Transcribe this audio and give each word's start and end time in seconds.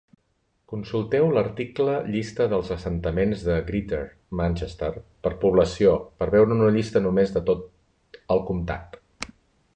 Consulteu 0.71 1.27
l'article 1.33 1.97
Llista 2.15 2.47
dels 2.53 2.71
assentaments 2.75 3.43
de 3.51 3.57
Greater 3.69 3.99
Manchester 4.41 4.89
per 5.27 5.35
població 5.45 5.95
per 6.23 6.31
veure 6.39 6.59
una 6.59 6.73
llista 6.79 7.05
només 7.09 7.37
de 7.39 7.47
tot 7.53 8.21
el 8.39 8.45
comtat. 8.51 8.99